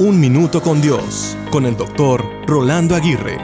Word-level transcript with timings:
Un 0.00 0.20
Minuto 0.20 0.62
con 0.62 0.80
Dios, 0.80 1.36
con 1.50 1.66
el 1.66 1.76
doctor 1.76 2.24
Rolando 2.46 2.94
Aguirre. 2.94 3.36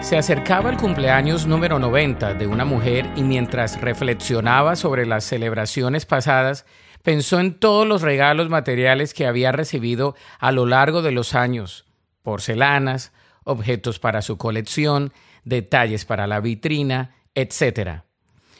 Se 0.00 0.16
acercaba 0.16 0.70
el 0.70 0.78
cumpleaños 0.78 1.46
número 1.46 1.78
90 1.78 2.32
de 2.32 2.46
una 2.46 2.64
mujer 2.64 3.12
y 3.14 3.22
mientras 3.22 3.78
reflexionaba 3.82 4.74
sobre 4.74 5.04
las 5.04 5.24
celebraciones 5.24 6.06
pasadas, 6.06 6.64
pensó 7.02 7.40
en 7.40 7.58
todos 7.58 7.86
los 7.86 8.00
regalos 8.00 8.48
materiales 8.48 9.12
que 9.12 9.26
había 9.26 9.52
recibido 9.52 10.16
a 10.38 10.50
lo 10.50 10.64
largo 10.64 11.02
de 11.02 11.10
los 11.10 11.34
años, 11.34 11.84
porcelanas, 12.22 13.12
objetos 13.44 13.98
para 13.98 14.22
su 14.22 14.38
colección, 14.38 15.12
detalles 15.44 16.06
para 16.06 16.26
la 16.26 16.40
vitrina, 16.40 17.16
etc. 17.34 18.05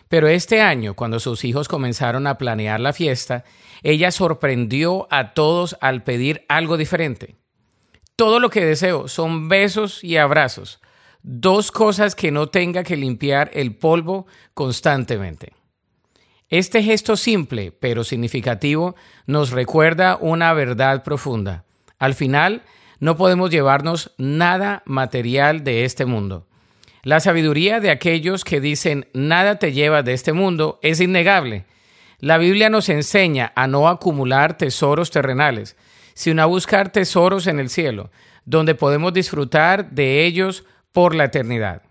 Pero 0.08 0.28
este 0.28 0.60
año, 0.60 0.94
cuando 0.94 1.18
sus 1.18 1.44
hijos 1.44 1.68
comenzaron 1.68 2.26
a 2.26 2.38
planear 2.38 2.80
la 2.80 2.92
fiesta, 2.92 3.44
ella 3.82 4.10
sorprendió 4.10 5.08
a 5.10 5.34
todos 5.34 5.76
al 5.80 6.04
pedir 6.04 6.44
algo 6.48 6.76
diferente. 6.76 7.36
Todo 8.14 8.40
lo 8.40 8.48
que 8.48 8.64
deseo 8.64 9.08
son 9.08 9.48
besos 9.48 10.02
y 10.02 10.16
abrazos, 10.16 10.80
dos 11.22 11.70
cosas 11.72 12.14
que 12.14 12.30
no 12.30 12.48
tenga 12.48 12.84
que 12.84 12.96
limpiar 12.96 13.50
el 13.52 13.74
polvo 13.74 14.26
constantemente. 14.54 15.52
Este 16.48 16.82
gesto 16.82 17.16
simple 17.16 17.72
pero 17.72 18.04
significativo 18.04 18.94
nos 19.26 19.50
recuerda 19.50 20.16
una 20.20 20.52
verdad 20.52 21.02
profunda. 21.02 21.64
Al 21.98 22.14
final, 22.14 22.62
no 23.00 23.16
podemos 23.16 23.50
llevarnos 23.50 24.12
nada 24.16 24.82
material 24.86 25.64
de 25.64 25.84
este 25.84 26.06
mundo. 26.06 26.46
La 27.06 27.20
sabiduría 27.20 27.78
de 27.78 27.92
aquellos 27.92 28.42
que 28.42 28.60
dicen 28.60 29.06
nada 29.14 29.60
te 29.60 29.72
lleva 29.72 30.02
de 30.02 30.12
este 30.12 30.32
mundo 30.32 30.80
es 30.82 31.00
innegable. 31.00 31.64
La 32.18 32.36
Biblia 32.36 32.68
nos 32.68 32.88
enseña 32.88 33.52
a 33.54 33.68
no 33.68 33.86
acumular 33.86 34.58
tesoros 34.58 35.12
terrenales, 35.12 35.76
sino 36.14 36.42
a 36.42 36.46
buscar 36.46 36.90
tesoros 36.90 37.46
en 37.46 37.60
el 37.60 37.70
cielo, 37.70 38.10
donde 38.44 38.74
podemos 38.74 39.12
disfrutar 39.12 39.92
de 39.92 40.26
ellos 40.26 40.64
por 40.90 41.14
la 41.14 41.26
eternidad. 41.26 41.82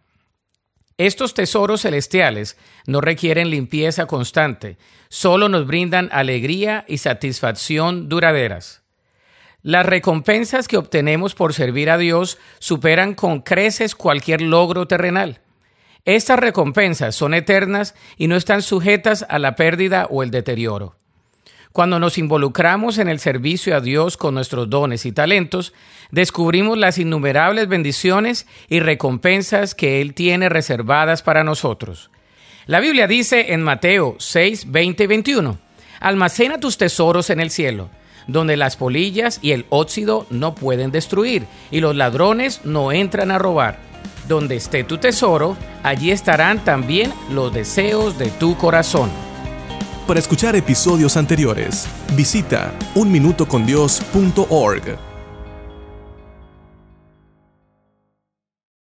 Estos 0.97 1.33
tesoros 1.33 1.83
celestiales 1.83 2.57
no 2.85 2.99
requieren 2.99 3.49
limpieza 3.49 4.07
constante, 4.07 4.77
solo 5.07 5.47
nos 5.47 5.65
brindan 5.65 6.09
alegría 6.11 6.83
y 6.89 6.97
satisfacción 6.97 8.09
duraderas. 8.09 8.84
Las 9.65 9.83
recompensas 9.83 10.67
que 10.67 10.77
obtenemos 10.77 11.33
por 11.33 11.55
servir 11.55 11.89
a 11.89 11.97
Dios 11.97 12.37
superan 12.59 13.15
con 13.15 13.41
creces 13.41 13.95
cualquier 13.95 14.43
logro 14.43 14.87
terrenal. 14.87 15.41
Estas 16.05 16.37
recompensas 16.37 17.15
son 17.15 17.33
eternas 17.33 17.95
y 18.15 18.27
no 18.27 18.35
están 18.35 18.61
sujetas 18.61 19.25
a 19.27 19.39
la 19.39 19.55
pérdida 19.55 20.05
o 20.11 20.21
el 20.21 20.29
deterioro. 20.29 20.97
Cuando 21.71 21.97
nos 21.97 22.19
involucramos 22.19 22.99
en 22.99 23.07
el 23.07 23.19
servicio 23.19 23.75
a 23.75 23.81
Dios 23.81 24.17
con 24.17 24.35
nuestros 24.35 24.69
dones 24.69 25.03
y 25.07 25.11
talentos, 25.11 25.73
descubrimos 26.11 26.77
las 26.77 26.99
innumerables 26.99 27.67
bendiciones 27.67 28.45
y 28.69 28.81
recompensas 28.81 29.73
que 29.73 29.99
Él 29.99 30.13
tiene 30.13 30.47
reservadas 30.47 31.23
para 31.23 31.43
nosotros. 31.43 32.11
La 32.67 32.79
Biblia 32.79 33.07
dice 33.07 33.51
en 33.51 33.63
Mateo 33.63 34.15
6, 34.19 34.71
20 34.71 35.03
y 35.05 35.07
21, 35.07 35.57
Almacena 36.01 36.59
tus 36.59 36.77
tesoros 36.77 37.31
en 37.31 37.39
el 37.39 37.49
cielo 37.49 37.89
donde 38.27 38.57
las 38.57 38.75
polillas 38.75 39.39
y 39.41 39.51
el 39.51 39.65
óxido 39.69 40.25
no 40.29 40.55
pueden 40.55 40.91
destruir 40.91 41.45
y 41.71 41.79
los 41.79 41.95
ladrones 41.95 42.61
no 42.63 42.91
entran 42.91 43.31
a 43.31 43.37
robar. 43.37 43.79
Donde 44.27 44.55
esté 44.55 44.83
tu 44.83 44.97
tesoro, 44.97 45.55
allí 45.83 46.09
estarán 46.11 46.63
también 46.63 47.13
los 47.29 47.53
deseos 47.53 48.17
de 48.17 48.31
tu 48.31 48.57
corazón. 48.57 49.11
Para 50.07 50.19
escuchar 50.19 50.55
episodios 50.55 51.17
anteriores, 51.17 51.87
visita 52.15 52.73
unminutocondios.org. 52.95 55.14